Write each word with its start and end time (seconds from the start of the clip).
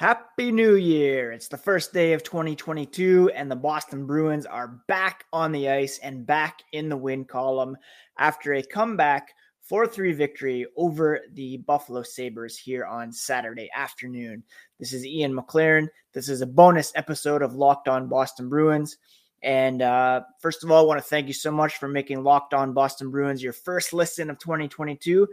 Happy 0.00 0.50
New 0.50 0.76
Year! 0.76 1.30
It's 1.30 1.48
the 1.48 1.58
first 1.58 1.92
day 1.92 2.14
of 2.14 2.22
2022, 2.22 3.32
and 3.34 3.50
the 3.50 3.54
Boston 3.54 4.06
Bruins 4.06 4.46
are 4.46 4.80
back 4.88 5.26
on 5.30 5.52
the 5.52 5.68
ice 5.68 5.98
and 5.98 6.26
back 6.26 6.60
in 6.72 6.88
the 6.88 6.96
win 6.96 7.26
column 7.26 7.76
after 8.18 8.54
a 8.54 8.62
comeback 8.62 9.28
4 9.60 9.86
3 9.86 10.14
victory 10.14 10.64
over 10.78 11.20
the 11.34 11.58
Buffalo 11.58 12.02
Sabres 12.02 12.56
here 12.56 12.86
on 12.86 13.12
Saturday 13.12 13.68
afternoon. 13.76 14.42
This 14.78 14.94
is 14.94 15.04
Ian 15.04 15.34
McLaren. 15.34 15.86
This 16.14 16.30
is 16.30 16.40
a 16.40 16.46
bonus 16.46 16.92
episode 16.94 17.42
of 17.42 17.52
Locked 17.52 17.86
On 17.86 18.08
Boston 18.08 18.48
Bruins. 18.48 18.96
And 19.42 19.80
uh, 19.80 20.22
first 20.38 20.64
of 20.64 20.70
all, 20.70 20.84
I 20.84 20.86
want 20.86 20.98
to 20.98 21.08
thank 21.08 21.26
you 21.26 21.32
so 21.32 21.50
much 21.50 21.76
for 21.76 21.88
making 21.88 22.22
Locked 22.22 22.52
On 22.52 22.74
Boston 22.74 23.10
Bruins 23.10 23.42
your 23.42 23.54
first 23.54 23.92
listen 23.92 24.28
of 24.28 24.38
2022. 24.38 25.26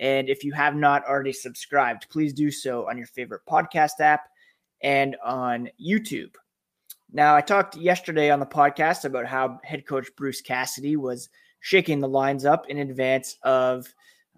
And 0.00 0.28
if 0.28 0.42
you 0.42 0.52
have 0.52 0.74
not 0.74 1.04
already 1.04 1.32
subscribed, 1.32 2.08
please 2.10 2.32
do 2.32 2.50
so 2.50 2.88
on 2.88 2.98
your 2.98 3.06
favorite 3.06 3.42
podcast 3.48 4.00
app 4.00 4.28
and 4.82 5.16
on 5.24 5.68
YouTube. 5.80 6.34
Now, 7.12 7.36
I 7.36 7.40
talked 7.40 7.76
yesterday 7.76 8.30
on 8.30 8.40
the 8.40 8.46
podcast 8.46 9.04
about 9.04 9.26
how 9.26 9.60
head 9.62 9.86
coach 9.86 10.08
Bruce 10.16 10.40
Cassidy 10.40 10.96
was 10.96 11.28
shaking 11.60 12.00
the 12.00 12.08
lines 12.08 12.44
up 12.44 12.68
in 12.68 12.78
advance 12.78 13.36
of 13.42 13.86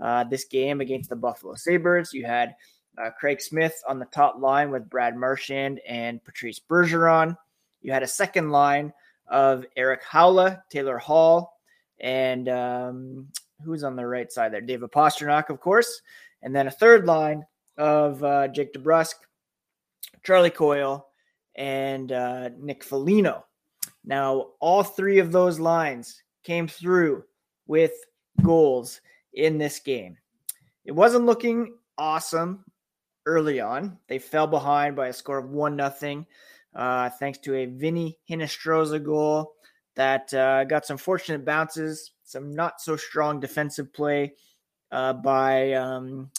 uh, 0.01 0.25
this 0.25 0.45
game 0.45 0.81
against 0.81 1.09
the 1.09 1.17
Buffalo 1.17 1.55
Sabres. 1.55 2.13
You 2.13 2.27
had 2.27 2.55
uh, 2.99 3.11
Craig 3.11 3.41
Smith 3.41 3.81
on 3.89 3.99
the 3.99 4.05
top 4.07 4.39
line 4.39 4.71
with 4.71 4.91
Brad 4.91 5.17
Marchand 5.17 5.81
and 5.89 6.23
Patrice 6.25 6.61
Bergeron. 6.61 7.37
You 7.81 7.93
had 7.93 8.03
a 8.03 8.09
second 8.09 8.51
line 8.51 8.93
of 9.35 9.67
Erik 9.77 10.05
Haula, 10.05 10.63
Taylor 10.71 10.97
Hall, 10.97 11.59
and 11.99 12.49
um, 12.49 13.29
who's 13.65 13.83
on 13.83 13.97
the 13.97 14.07
right 14.07 14.31
side 14.31 14.53
there? 14.53 14.61
David 14.61 14.93
Pastrnak, 14.93 15.51
of 15.51 15.61
course. 15.61 16.01
And 16.43 16.55
then 16.55 16.69
a 16.69 16.71
third 16.71 17.05
line 17.05 17.45
of 17.77 18.23
uh, 18.23 18.47
Jake 18.49 18.73
DeBrusk, 18.73 19.15
Charlie 20.23 20.51
Coyle, 20.51 21.09
and 21.57 22.13
uh, 22.13 22.51
Nick 22.61 22.85
Foligno. 22.85 23.45
Now, 24.05 24.51
all 24.61 24.85
three 24.85 25.19
of 25.19 25.33
those 25.33 25.59
lines 25.59 26.23
came 26.45 26.69
through 26.69 27.25
with 27.67 27.93
goals 28.41 29.01
in 29.33 29.59
this 29.59 29.81
game. 29.81 30.17
It 30.85 30.93
wasn't 30.93 31.27
looking 31.27 31.75
awesome 31.99 32.65
early 33.27 33.61
on. 33.61 33.99
They 34.07 34.21
fell 34.21 34.47
behind 34.47 34.95
by 34.95 35.09
a 35.09 35.13
score 35.13 35.39
of 35.39 35.51
one 35.51 35.75
nothing 35.75 36.25
uh, 36.75 37.11
thanks 37.11 37.39
to 37.39 37.55
a 37.55 37.67
Vinny 37.67 38.19
Hinostroza 38.29 39.03
goal 39.03 39.55
that 39.97 40.33
uh, 40.35 40.65
got 40.65 40.85
some 40.85 40.97
fortunate 40.97 41.45
bounces, 41.45 42.13
some 42.25 42.55
not 42.55 42.81
so 42.81 42.97
strong 42.97 43.41
defensive 43.41 43.93
play 43.93 44.35
uh, 44.91 45.13
by 45.13 45.73
um, 45.73 46.31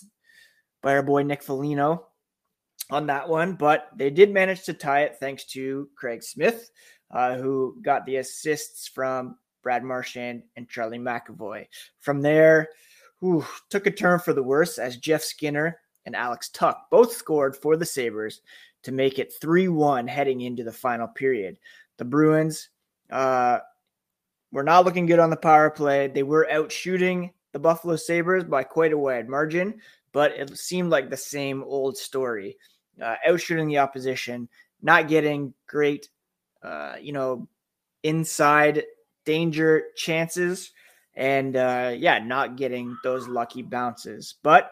by 0.81 0.93
our 0.93 1.03
boy 1.03 1.23
Nick 1.23 1.41
Foligno 1.41 2.07
on 2.91 3.07
that 3.07 3.27
one, 3.27 3.53
but 3.53 3.89
they 3.95 4.09
did 4.09 4.31
manage 4.31 4.63
to 4.63 4.73
tie 4.73 5.01
it 5.01 5.17
thanks 5.19 5.45
to 5.45 5.89
Craig 5.95 6.21
Smith, 6.21 6.69
uh, 7.11 7.35
who 7.35 7.77
got 7.81 8.05
the 8.05 8.17
assists 8.17 8.87
from 8.87 9.37
Brad 9.63 9.83
Marchand 9.83 10.43
and 10.55 10.69
Charlie 10.69 10.99
McAvoy. 10.99 11.65
From 12.01 12.21
there, 12.21 12.69
whew, 13.19 13.45
took 13.69 13.87
a 13.87 13.91
turn 13.91 14.19
for 14.19 14.33
the 14.33 14.43
worse 14.43 14.77
as 14.77 14.97
Jeff 14.97 15.23
Skinner 15.23 15.79
and 16.05 16.15
Alex 16.15 16.49
Tuch 16.49 16.77
both 16.89 17.13
scored 17.13 17.55
for 17.55 17.77
the 17.77 17.85
Sabres 17.85 18.41
to 18.83 18.91
make 18.91 19.19
it 19.19 19.33
3 19.41 19.67
1 19.67 20.07
heading 20.07 20.41
into 20.41 20.63
the 20.63 20.71
final 20.71 21.07
period. 21.07 21.57
The 21.97 22.05
Bruins 22.05 22.69
uh, 23.09 23.59
were 24.51 24.63
not 24.63 24.85
looking 24.85 25.05
good 25.05 25.19
on 25.19 25.29
the 25.29 25.35
power 25.35 25.69
play. 25.69 26.07
They 26.07 26.23
were 26.23 26.49
out 26.49 26.71
shooting 26.71 27.31
the 27.51 27.59
Buffalo 27.59 27.95
Sabres 27.95 28.43
by 28.43 28.63
quite 28.63 28.93
a 28.93 28.97
wide 28.97 29.29
margin, 29.29 29.79
but 30.11 30.31
it 30.33 30.57
seemed 30.57 30.89
like 30.89 31.09
the 31.09 31.17
same 31.17 31.63
old 31.63 31.97
story. 31.97 32.57
Uh, 33.01 33.15
out 33.27 33.41
shooting 33.41 33.67
the 33.67 33.79
opposition, 33.79 34.47
not 34.81 35.07
getting 35.07 35.53
great, 35.67 36.09
uh, 36.63 36.95
you 37.01 37.11
know, 37.11 37.47
inside 38.03 38.83
danger 39.25 39.85
chances, 39.95 40.71
and 41.15 41.55
uh, 41.55 41.93
yeah, 41.95 42.19
not 42.19 42.55
getting 42.55 42.95
those 43.03 43.27
lucky 43.27 43.61
bounces. 43.61 44.35
But 44.43 44.71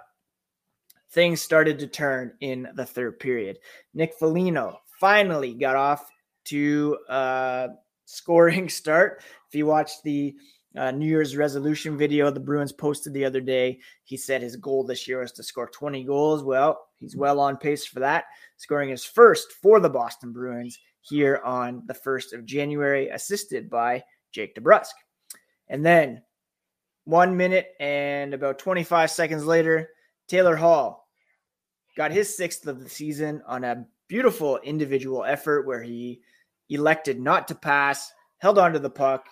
things 1.13 1.41
started 1.41 1.77
to 1.79 1.87
turn 1.87 2.33
in 2.41 2.67
the 2.75 2.85
third 2.85 3.19
period. 3.19 3.59
Nick 3.93 4.13
Foligno 4.15 4.79
finally 4.99 5.53
got 5.53 5.75
off 5.75 6.09
to 6.45 6.97
a 7.07 7.69
scoring 8.05 8.67
start. 8.69 9.21
If 9.47 9.55
you 9.55 9.65
watched 9.65 10.03
the 10.03 10.35
uh, 10.75 10.89
New 10.89 11.05
Year's 11.05 11.37
resolution 11.37 11.97
video 11.97 12.31
the 12.31 12.39
Bruins 12.39 12.71
posted 12.71 13.13
the 13.13 13.25
other 13.25 13.41
day, 13.41 13.79
he 14.05 14.17
said 14.17 14.41
his 14.41 14.55
goal 14.55 14.83
this 14.83 15.07
year 15.07 15.19
was 15.19 15.31
to 15.33 15.43
score 15.43 15.69
20 15.69 16.03
goals. 16.03 16.43
Well, 16.43 16.87
he's 16.99 17.15
well 17.15 17.39
on 17.39 17.57
pace 17.57 17.85
for 17.85 17.99
that, 17.99 18.25
scoring 18.57 18.89
his 18.89 19.05
first 19.05 19.51
for 19.61 19.79
the 19.79 19.89
Boston 19.89 20.31
Bruins 20.31 20.79
here 21.01 21.41
on 21.45 21.83
the 21.85 21.93
1st 21.93 22.33
of 22.33 22.45
January, 22.45 23.09
assisted 23.09 23.69
by 23.69 24.03
Jake 24.31 24.55
DeBrusk. 24.55 24.93
And 25.67 25.85
then 25.85 26.23
one 27.03 27.37
minute 27.37 27.73
and 27.79 28.33
about 28.33 28.57
25 28.57 29.11
seconds 29.11 29.45
later, 29.45 29.89
Taylor 30.27 30.55
Hall 30.55 31.02
got 31.95 32.11
his 32.11 32.35
sixth 32.35 32.67
of 32.67 32.81
the 32.81 32.89
season 32.89 33.41
on 33.45 33.63
a 33.63 33.85
beautiful 34.07 34.59
individual 34.59 35.23
effort 35.23 35.65
where 35.65 35.81
he 35.81 36.21
elected 36.69 37.19
not 37.19 37.47
to 37.47 37.55
pass, 37.55 38.11
held 38.39 38.57
onto 38.57 38.79
the 38.79 38.89
puck, 38.89 39.27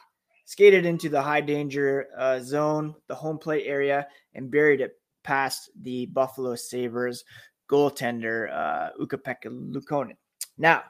skated 0.46 0.86
into 0.86 1.10
the 1.10 1.22
high 1.22 1.42
danger 1.42 2.08
uh, 2.18 2.40
zone, 2.40 2.94
the 3.08 3.16
home 3.16 3.38
plate 3.38 3.66
area, 3.66 4.08
and 4.34 4.52
buried 4.52 4.82
it 4.82 5.00
past 5.24 5.70
the 5.82 6.08
Buffalo 6.08 6.56
Sabres 6.56 7.24
goaltender 7.70 8.52
uh, 8.54 8.90
Ukko-Pekka 9.02 9.72
Luukkonen. 9.72 10.18
Now, 10.58 10.84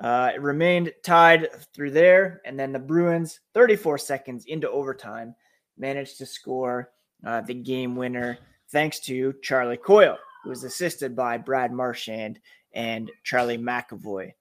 uh, 0.00 0.30
it 0.34 0.40
remained 0.40 0.92
tied 1.02 1.48
through 1.74 1.90
there, 1.90 2.40
and 2.44 2.58
then 2.58 2.72
the 2.72 2.78
Bruins, 2.78 3.40
34 3.54 3.98
seconds 3.98 4.44
into 4.44 4.70
overtime, 4.70 5.34
managed 5.76 6.18
to 6.18 6.26
score 6.26 6.90
uh, 7.26 7.40
the 7.40 7.54
game 7.54 7.96
winner 7.96 8.38
thanks 8.70 9.00
to 9.00 9.34
Charlie 9.42 9.76
Coyle 9.76 10.18
who 10.48 10.52
was 10.52 10.64
assisted 10.64 11.14
by 11.14 11.36
Brad 11.36 11.74
Marchand 11.74 12.40
and 12.72 13.10
Charlie 13.22 13.58
McAvoy. 13.58 14.32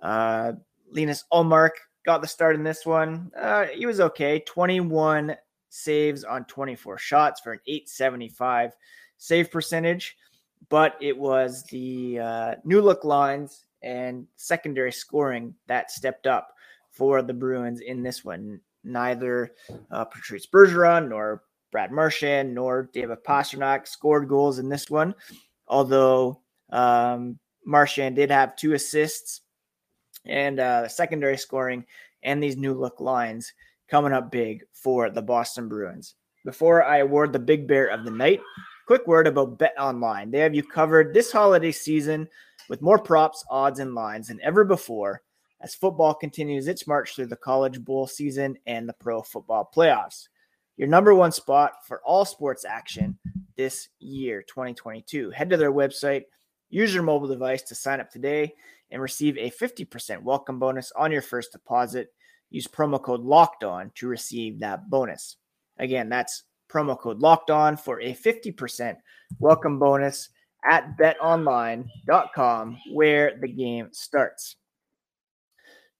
Uh, 0.00 0.52
Linus 0.90 1.24
Ullmark 1.30 1.72
got 2.06 2.22
the 2.22 2.26
start 2.26 2.56
in 2.56 2.64
this 2.64 2.86
one. 2.86 3.30
Uh, 3.38 3.66
he 3.66 3.84
was 3.84 4.00
okay. 4.00 4.38
21 4.46 5.36
saves 5.68 6.24
on 6.24 6.46
24 6.46 6.96
shots 6.96 7.42
for 7.42 7.52
an 7.52 7.60
875 7.66 8.72
save 9.18 9.50
percentage, 9.50 10.16
but 10.70 10.96
it 10.98 11.14
was 11.14 11.62
the 11.64 12.18
uh, 12.18 12.54
new 12.64 12.80
look 12.80 13.04
lines 13.04 13.66
and 13.82 14.26
secondary 14.36 14.92
scoring 14.92 15.54
that 15.66 15.90
stepped 15.90 16.26
up 16.26 16.54
for 16.90 17.20
the 17.20 17.34
Bruins 17.34 17.80
in 17.80 18.02
this 18.02 18.24
one. 18.24 18.62
Neither 18.82 19.52
uh, 19.90 20.06
Patrice 20.06 20.46
Bergeron 20.46 21.10
nor 21.10 21.42
Brad 21.70 21.92
Marchand 21.92 22.54
nor 22.54 22.88
David 22.94 23.18
Pastrnak 23.24 23.86
scored 23.86 24.26
goals 24.26 24.58
in 24.58 24.70
this 24.70 24.88
one, 24.88 25.14
although 25.70 26.42
um, 26.70 27.38
Marchand 27.64 28.16
did 28.16 28.30
have 28.30 28.56
two 28.56 28.74
assists 28.74 29.40
and 30.26 30.60
uh, 30.60 30.88
secondary 30.88 31.38
scoring 31.38 31.86
and 32.22 32.42
these 32.42 32.56
new 32.56 32.74
look 32.74 33.00
lines 33.00 33.54
coming 33.88 34.12
up 34.12 34.30
big 34.30 34.64
for 34.74 35.08
the 35.08 35.22
Boston 35.22 35.68
Bruins. 35.68 36.16
Before 36.44 36.84
I 36.84 36.98
award 36.98 37.32
the 37.32 37.38
big 37.38 37.66
bear 37.66 37.86
of 37.86 38.04
the 38.04 38.10
night, 38.10 38.40
quick 38.86 39.06
word 39.06 39.26
about 39.26 39.58
Bet 39.58 39.74
Online. 39.78 40.30
They 40.30 40.40
have 40.40 40.54
you 40.54 40.62
covered 40.62 41.14
this 41.14 41.32
holiday 41.32 41.72
season 41.72 42.28
with 42.68 42.82
more 42.82 42.98
props, 42.98 43.44
odds, 43.50 43.78
and 43.78 43.94
lines 43.94 44.28
than 44.28 44.40
ever 44.42 44.64
before 44.64 45.22
as 45.60 45.74
football 45.74 46.14
continues 46.14 46.66
its 46.66 46.86
march 46.86 47.14
through 47.14 47.26
the 47.26 47.36
college 47.36 47.84
bowl 47.84 48.06
season 48.06 48.56
and 48.66 48.88
the 48.88 48.94
pro 48.94 49.22
football 49.22 49.70
playoffs 49.74 50.28
your 50.76 50.88
number 50.88 51.14
one 51.14 51.30
spot 51.30 51.72
for 51.86 52.00
all 52.06 52.24
sports 52.24 52.64
action 52.64 53.18
this 53.56 53.88
year, 53.98 54.42
2022. 54.42 55.30
Head 55.30 55.50
to 55.50 55.56
their 55.56 55.72
website, 55.72 56.24
use 56.68 56.94
your 56.94 57.02
mobile 57.02 57.28
device 57.28 57.62
to 57.62 57.74
sign 57.74 58.00
up 58.00 58.10
today 58.10 58.54
and 58.90 59.00
receive 59.00 59.36
a 59.38 59.50
50% 59.50 60.22
welcome 60.22 60.58
bonus 60.58 60.92
on 60.96 61.12
your 61.12 61.22
first 61.22 61.52
deposit. 61.52 62.08
Use 62.50 62.66
promo 62.66 63.00
code 63.00 63.20
locked 63.20 63.64
on 63.64 63.92
to 63.96 64.08
receive 64.08 64.60
that 64.60 64.90
bonus. 64.90 65.36
Again, 65.78 66.08
that's 66.08 66.44
promo 66.70 66.98
code 66.98 67.20
locked 67.20 67.50
on 67.50 67.76
for 67.76 68.00
a 68.00 68.14
50% 68.14 68.96
welcome 69.38 69.78
bonus 69.78 70.30
at 70.64 70.96
betonline.com 70.98 72.78
where 72.92 73.38
the 73.40 73.48
game 73.48 73.88
starts. 73.92 74.56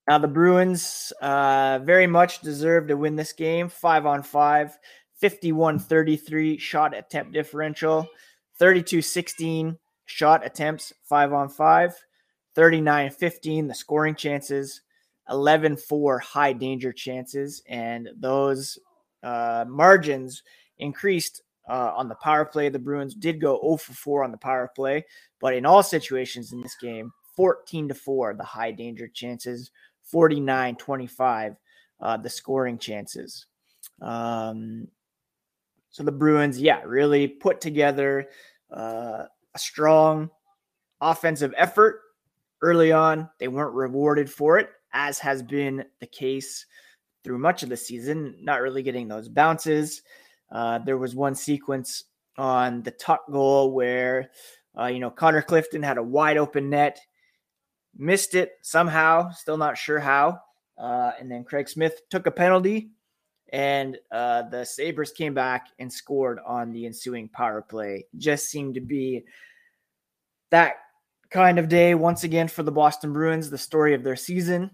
Now, 0.09 0.19
the 0.19 0.29
Bruins 0.29 1.13
uh, 1.23 1.79
very 1.85 2.07
much 2.07 2.41
deserve 2.41 2.89
to 2.89 2.97
win 2.97 3.15
this 3.15 3.33
game. 3.33 3.69
Five 3.69 4.07
on 4.07 4.23
five, 4.23 4.77
51 5.21 5.79
33 5.79 6.59
shot 6.59 6.97
attempt 6.97 7.33
differential, 7.33 8.07
32 8.59 9.03
16 9.03 9.79
shot 10.07 10.45
attempts, 10.45 10.93
five 11.05 11.33
on 11.33 11.49
five, 11.49 11.95
39 12.55 13.11
15 13.11 13.69
the 13.69 13.75
scoring 13.75 14.15
chances, 14.15 14.83
11 15.29 15.77
4 15.77 16.19
high 16.19 16.53
danger 16.53 16.93
chances. 16.93 17.63
And 17.69 18.09
those 18.19 18.79
uh, 19.23 19.65
margins 19.69 20.43
increased 20.79 21.43
uh, 21.69 21.93
on 21.95 22.09
the 22.09 22.17
power 22.17 22.45
play. 22.45 22.69
The 22.69 22.79
Bruins 22.79 23.15
did 23.15 23.41
go 23.41 23.61
0 23.63 23.77
for 23.77 23.93
4 23.93 24.25
on 24.25 24.31
the 24.31 24.39
power 24.39 24.71
play, 24.75 25.05
but 25.41 25.55
in 25.55 25.67
all 25.67 25.83
situations 25.83 26.53
in 26.53 26.61
this 26.63 26.77
game, 26.81 27.13
14 27.37 27.89
to 27.89 27.95
4, 27.95 28.35
the 28.35 28.45
high 28.45 28.73
danger 28.73 29.09
chances, 29.09 29.71
49 30.03 30.77
25, 30.77 31.57
uh, 32.01 32.17
the 32.17 32.31
scoring 32.31 32.79
chances. 32.79 33.47
Um, 34.03 34.89
so 35.91 36.03
the 36.03 36.13
Bruins, 36.13 36.61
yeah, 36.61 36.83
really 36.85 37.27
put 37.27 37.61
together 37.61 38.29
uh, 38.75 39.25
a 39.55 39.59
strong 39.59 40.31
offensive 41.01 41.53
effort 41.57 42.01
early 42.63 42.93
on. 42.93 43.29
They 43.39 43.49
weren't 43.49 43.75
rewarded 43.75 44.31
for 44.31 44.59
it, 44.59 44.71
as 44.93 45.19
has 45.19 45.43
been 45.43 45.85
the 46.01 46.07
case 46.07 46.67
through 47.25 47.39
much 47.39 47.63
of 47.63 47.69
the 47.69 47.77
season, 47.77 48.37
not 48.41 48.61
really 48.61 48.83
getting 48.83 49.09
those 49.09 49.29
bounces. 49.29 50.03
Uh, 50.51 50.79
there 50.79 50.99
was 50.99 51.15
one 51.15 51.35
sequence 51.35 52.05
on 52.39 52.83
the 52.83 52.91
Tuch 52.93 53.21
goal 53.31 53.73
where, 53.73 54.31
uh, 54.79 54.87
you 54.87 55.01
know, 55.01 55.11
Connor 55.11 55.43
Clifton 55.43 55.83
had 55.83 55.99
a 55.99 56.03
wide 56.03 56.39
open 56.39 56.71
net, 56.71 57.01
missed 57.97 58.35
it 58.35 58.53
somehow, 58.63 59.31
still 59.31 59.59
not 59.59 59.77
sure 59.77 59.99
how. 59.99 60.39
Uh, 60.79 61.13
and 61.21 61.31
then 61.31 61.45
Craig 61.45 61.69
Smith 61.69 62.01
took 62.09 62.27
a 62.27 62.31
penalty, 62.31 62.91
and 63.53 63.99
uh, 64.13 64.43
the 64.43 64.65
Sabres 64.65 65.13
came 65.13 65.35
back 65.35 65.69
and 65.79 65.93
scored 65.93 66.39
on 66.47 66.73
the 66.73 66.87
ensuing 66.87 67.29
power 67.29 67.63
play. 67.63 68.05
Just 68.17 68.49
seemed 68.49 68.75
to 68.75 68.81
be 68.81 69.25
that 70.51 70.77
kind 71.31 71.59
of 71.59 71.69
day 71.69 71.95
once 71.95 72.25
again 72.25 72.49
for 72.49 72.63
the 72.63 72.73
Boston 72.73 73.13
Bruins, 73.13 73.51
the 73.51 73.59
story 73.59 73.95
of 73.95 74.03
their 74.03 74.17
season. 74.17 74.71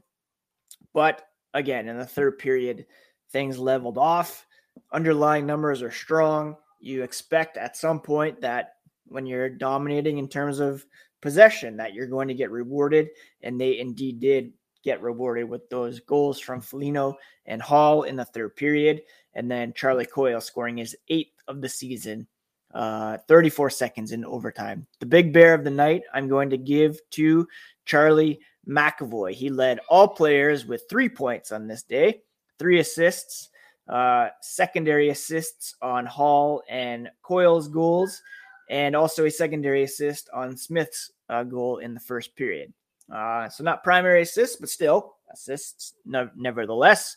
But 0.92 1.22
again, 1.54 1.88
in 1.88 1.98
the 1.98 2.06
third 2.06 2.38
period, 2.38 2.86
things 3.30 3.58
leveled 3.58 3.98
off. 3.98 4.46
Underlying 4.92 5.46
numbers 5.46 5.82
are 5.82 5.90
strong. 5.90 6.56
You 6.80 7.02
expect 7.02 7.56
at 7.56 7.76
some 7.76 8.00
point 8.00 8.40
that 8.42 8.74
when 9.06 9.26
you're 9.26 9.48
dominating 9.48 10.18
in 10.18 10.28
terms 10.28 10.58
of 10.58 10.84
possession, 11.22 11.76
that 11.78 11.94
you're 11.94 12.06
going 12.06 12.28
to 12.28 12.34
get 12.34 12.50
rewarded. 12.50 13.08
And 13.42 13.60
they 13.60 13.78
indeed 13.78 14.20
did 14.20 14.52
get 14.86 15.02
rewarded 15.02 15.48
with 15.48 15.68
those 15.68 15.98
goals 15.98 16.38
from 16.38 16.60
Foligno 16.60 17.16
and 17.44 17.60
Hall 17.60 18.04
in 18.04 18.14
the 18.14 18.24
third 18.24 18.54
period. 18.54 19.02
And 19.34 19.50
then 19.50 19.72
Charlie 19.74 20.06
Coyle 20.06 20.40
scoring 20.40 20.76
his 20.76 20.96
eighth 21.08 21.34
of 21.48 21.60
the 21.60 21.68
season, 21.68 22.28
uh, 22.72 23.18
34 23.26 23.68
seconds 23.68 24.12
in 24.12 24.24
overtime. 24.24 24.86
The 25.00 25.06
big 25.06 25.32
bear 25.32 25.54
of 25.54 25.64
the 25.64 25.70
night, 25.70 26.02
I'm 26.14 26.28
going 26.28 26.50
to 26.50 26.56
give 26.56 27.00
to 27.10 27.48
Charlie 27.84 28.38
McAvoy. 28.68 29.32
He 29.32 29.50
led 29.50 29.80
all 29.90 30.06
players 30.06 30.64
with 30.64 30.84
three 30.88 31.08
points 31.08 31.50
on 31.50 31.66
this 31.66 31.82
day, 31.82 32.22
three 32.60 32.78
assists, 32.78 33.50
uh, 33.88 34.28
secondary 34.40 35.08
assists 35.08 35.74
on 35.82 36.06
Hall 36.06 36.62
and 36.68 37.10
Coyle's 37.22 37.66
goals, 37.66 38.22
and 38.70 38.94
also 38.94 39.24
a 39.24 39.30
secondary 39.30 39.82
assist 39.82 40.30
on 40.32 40.56
Smith's 40.56 41.10
uh, 41.28 41.42
goal 41.42 41.78
in 41.78 41.92
the 41.92 42.00
first 42.00 42.36
period. 42.36 42.72
Uh, 43.12 43.48
so 43.48 43.62
not 43.62 43.84
primary 43.84 44.22
assists, 44.22 44.56
but 44.56 44.68
still 44.68 45.16
assists 45.32 45.94
no, 46.04 46.28
nevertheless. 46.36 47.16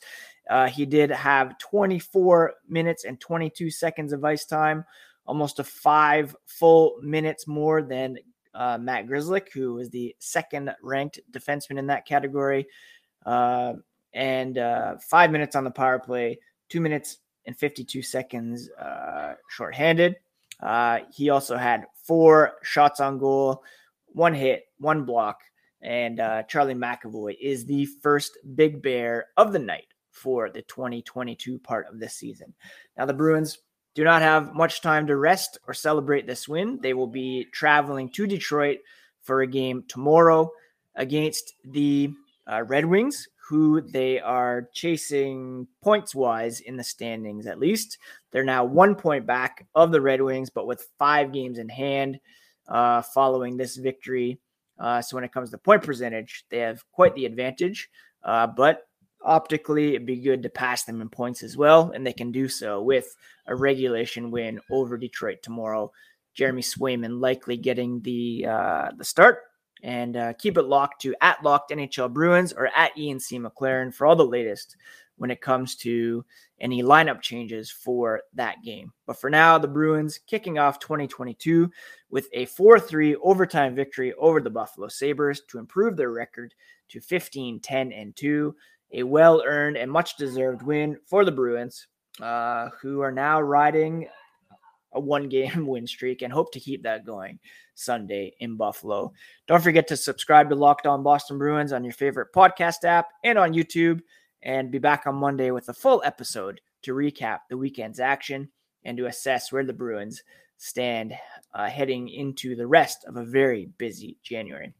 Uh, 0.49 0.67
he 0.67 0.85
did 0.85 1.11
have 1.11 1.57
24 1.59 2.53
minutes 2.67 3.05
and 3.05 3.19
22 3.19 3.69
seconds 3.69 4.13
of 4.13 4.23
ice 4.25 4.45
time, 4.45 4.83
almost 5.25 5.59
a 5.59 5.63
five 5.63 6.35
full 6.45 6.99
minutes 7.01 7.47
more 7.47 7.81
than 7.81 8.17
uh, 8.53 8.77
Matt 8.79 9.07
Grzelcyk, 9.07 9.51
who 9.53 9.77
is 9.77 9.89
the 9.89 10.15
second 10.19 10.71
ranked 10.81 11.19
defenseman 11.31 11.77
in 11.77 11.87
that 11.87 12.05
category, 12.05 12.67
uh, 13.25 13.73
and 14.13 14.57
uh, 14.57 14.95
five 14.97 15.31
minutes 15.31 15.55
on 15.55 15.63
the 15.63 15.71
power 15.71 15.99
play, 15.99 16.39
two 16.67 16.81
minutes 16.81 17.19
and 17.45 17.57
52 17.57 18.01
seconds 18.01 18.69
uh, 18.71 19.33
shorthanded. 19.49 20.15
Uh, 20.61 20.99
he 21.11 21.29
also 21.29 21.57
had 21.57 21.85
four 22.03 22.53
shots 22.63 22.99
on 22.99 23.17
goal, 23.17 23.63
one 24.07 24.33
hit, 24.33 24.65
one 24.79 25.05
block, 25.05 25.41
and 25.81 26.19
uh, 26.19 26.43
Charlie 26.43 26.75
McAvoy 26.75 27.35
is 27.39 27.65
the 27.65 27.85
first 28.01 28.37
big 28.55 28.81
bear 28.81 29.27
of 29.37 29.53
the 29.53 29.59
night 29.59 29.87
for 30.11 30.49
the 30.49 30.61
2022 30.63 31.59
part 31.59 31.87
of 31.87 31.99
this 31.99 32.15
season. 32.15 32.53
Now, 32.97 33.05
the 33.05 33.13
Bruins 33.13 33.59
do 33.95 34.03
not 34.03 34.21
have 34.21 34.53
much 34.53 34.81
time 34.81 35.07
to 35.07 35.15
rest 35.15 35.57
or 35.67 35.73
celebrate 35.73 36.27
this 36.27 36.47
win. 36.47 36.79
They 36.81 36.93
will 36.93 37.07
be 37.07 37.47
traveling 37.51 38.09
to 38.11 38.27
Detroit 38.27 38.79
for 39.21 39.41
a 39.41 39.47
game 39.47 39.83
tomorrow 39.87 40.51
against 40.95 41.53
the 41.63 42.11
uh, 42.51 42.63
Red 42.63 42.85
Wings, 42.85 43.27
who 43.47 43.81
they 43.81 44.19
are 44.19 44.69
chasing 44.73 45.67
points 45.81 46.13
wise 46.13 46.59
in 46.59 46.77
the 46.77 46.83
standings 46.83 47.47
at 47.47 47.59
least. 47.59 47.97
They're 48.31 48.43
now 48.43 48.63
one 48.63 48.95
point 48.95 49.25
back 49.25 49.67
of 49.75 49.91
the 49.91 50.01
Red 50.01 50.21
Wings, 50.21 50.49
but 50.49 50.67
with 50.67 50.87
five 50.97 51.31
games 51.31 51.57
in 51.57 51.69
hand 51.69 52.19
uh, 52.67 53.01
following 53.01 53.57
this 53.57 53.75
victory. 53.75 54.39
Uh, 54.79 55.01
so 55.01 55.15
when 55.17 55.23
it 55.23 55.31
comes 55.31 55.51
to 55.51 55.57
point 55.57 55.83
percentage, 55.83 56.45
they 56.49 56.59
have 56.59 56.83
quite 56.91 57.15
the 57.15 57.25
advantage. 57.25 57.89
Uh, 58.23 58.47
but 58.47 58.87
optically, 59.23 59.89
it'd 59.89 60.05
be 60.05 60.21
good 60.21 60.43
to 60.43 60.49
pass 60.49 60.83
them 60.83 61.01
in 61.01 61.09
points 61.09 61.43
as 61.43 61.57
well, 61.57 61.91
and 61.93 62.05
they 62.05 62.13
can 62.13 62.31
do 62.31 62.47
so 62.47 62.81
with 62.81 63.15
a 63.47 63.55
regulation 63.55 64.31
win 64.31 64.59
over 64.71 64.97
Detroit 64.97 65.39
tomorrow. 65.43 65.91
Jeremy 66.33 66.61
Swayman 66.61 67.19
likely 67.19 67.57
getting 67.57 68.01
the 68.01 68.45
uh, 68.47 68.91
the 68.95 69.03
start, 69.03 69.39
and 69.83 70.17
uh, 70.17 70.33
keep 70.33 70.57
it 70.57 70.63
locked 70.63 71.01
to 71.01 71.15
at 71.21 71.43
locked 71.43 71.71
NHL 71.71 72.11
Bruins 72.11 72.53
or 72.53 72.67
at 72.75 72.97
Ian 72.97 73.19
C 73.19 73.39
McLaren 73.39 73.93
for 73.93 74.05
all 74.07 74.15
the 74.15 74.25
latest 74.25 74.75
when 75.17 75.31
it 75.31 75.41
comes 75.41 75.75
to 75.75 76.25
any 76.61 76.81
lineup 76.81 77.21
changes 77.21 77.69
for 77.69 78.21
that 78.33 78.63
game. 78.63 78.91
But 79.05 79.19
for 79.19 79.29
now, 79.29 79.57
the 79.57 79.67
Bruins 79.67 80.19
kicking 80.27 80.57
off 80.57 80.79
2022 80.79 81.69
with 82.09 82.27
a 82.33 82.45
4 82.45 82.79
3 82.79 83.15
overtime 83.17 83.75
victory 83.75 84.13
over 84.13 84.41
the 84.41 84.49
Buffalo 84.49 84.87
Sabres 84.87 85.41
to 85.49 85.59
improve 85.59 85.95
their 85.95 86.11
record 86.11 86.53
to 86.89 86.99
15 87.01 87.59
10 87.59 87.91
and 87.91 88.15
2 88.15 88.55
a 88.93 89.03
well 89.03 89.43
earned 89.45 89.77
and 89.77 89.91
much 89.91 90.17
deserved 90.17 90.61
win 90.61 90.97
for 91.05 91.23
the 91.23 91.31
Bruins, 91.31 91.87
uh, 92.21 92.69
who 92.81 93.01
are 93.01 93.11
now 93.11 93.39
riding 93.39 94.07
a 94.93 94.99
one 94.99 95.29
game 95.29 95.67
win 95.67 95.87
streak 95.87 96.21
and 96.21 96.31
hope 96.31 96.51
to 96.53 96.59
keep 96.59 96.83
that 96.83 97.05
going 97.05 97.39
Sunday 97.75 98.33
in 98.39 98.55
Buffalo. 98.55 99.13
Don't 99.47 99.63
forget 99.63 99.87
to 99.87 99.97
subscribe 99.97 100.49
to 100.49 100.55
Locked 100.55 100.87
On 100.87 101.03
Boston 101.03 101.37
Bruins 101.37 101.73
on 101.73 101.83
your 101.83 101.93
favorite 101.93 102.29
podcast 102.35 102.83
app 102.83 103.07
and 103.23 103.37
on 103.37 103.53
YouTube, 103.53 104.01
and 104.41 104.71
be 104.71 104.79
back 104.79 105.05
on 105.05 105.15
Monday 105.15 105.51
with 105.51 105.69
a 105.69 105.73
full 105.73 106.01
episode 106.05 106.61
to 106.83 106.93
recap 106.93 107.39
the 107.49 107.57
weekend's 107.57 107.99
action 107.99 108.49
and 108.83 108.97
to 108.97 109.07
assess 109.07 109.51
where 109.51 109.65
the 109.65 109.73
Bruins 109.73 110.23
stand 110.57 111.13
uh, 111.53 111.67
heading 111.67 112.09
into 112.09 112.55
the 112.55 112.67
rest 112.67 113.05
of 113.05 113.17
a 113.17 113.23
very 113.23 113.69
busy 113.77 114.17
January. 114.23 114.73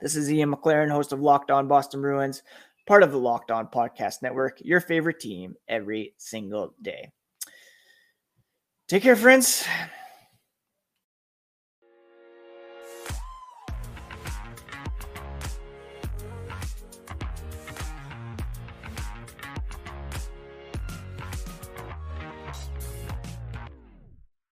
This 0.00 0.14
is 0.14 0.30
Ian 0.30 0.54
McLaren, 0.54 0.90
host 0.90 1.12
of 1.12 1.20
Locked 1.20 1.50
On 1.50 1.66
Boston 1.66 2.00
Bruins 2.00 2.42
part 2.88 3.02
of 3.02 3.12
the 3.12 3.18
Locked 3.18 3.50
On 3.50 3.66
Podcast 3.66 4.22
Network, 4.22 4.62
your 4.62 4.80
favorite 4.80 5.20
team 5.20 5.54
every 5.68 6.14
single 6.16 6.74
day. 6.80 7.12
Take 8.88 9.02
care, 9.02 9.16
friends. 9.16 9.66